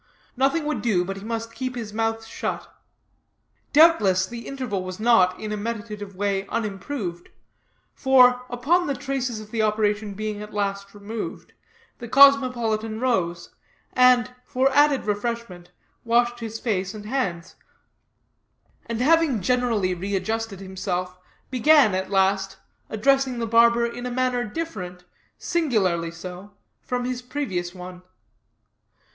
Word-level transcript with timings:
Nothing 0.35 0.65
would 0.65 0.81
do, 0.81 1.05
but 1.05 1.17
he 1.17 1.23
must 1.23 1.53
keep 1.53 1.75
his 1.75 1.93
mouth 1.93 2.25
shut. 2.25 2.67
Doubtless, 3.71 4.25
the 4.25 4.47
interval 4.47 4.83
was 4.83 4.99
not, 4.99 5.39
in 5.39 5.51
a 5.51 5.57
meditative 5.57 6.15
way, 6.15 6.47
unimproved; 6.47 7.29
for, 7.93 8.41
upon 8.49 8.87
the 8.87 8.95
traces 8.95 9.39
of 9.39 9.51
the 9.51 9.61
operation 9.61 10.15
being 10.15 10.41
at 10.41 10.55
last 10.55 10.95
removed, 10.95 11.53
the 11.99 12.07
cosmopolitan 12.07 12.99
rose, 12.99 13.51
and, 13.93 14.33
for 14.43 14.71
added 14.71 15.05
refreshment, 15.05 15.69
washed 16.03 16.39
his 16.39 16.59
face 16.59 16.95
and 16.95 17.05
hands; 17.05 17.55
and 18.87 19.01
having 19.01 19.39
generally 19.39 19.93
readjusted 19.93 20.59
himself, 20.61 21.19
began, 21.51 21.93
at 21.93 22.09
last, 22.09 22.57
addressing 22.89 23.37
the 23.37 23.45
barber 23.45 23.85
in 23.85 24.07
a 24.07 24.09
manner 24.11 24.43
different, 24.45 25.03
singularly 25.37 26.09
so, 26.09 26.55
from 26.81 27.05
his 27.05 27.21
previous 27.21 27.75
one. 27.75 28.01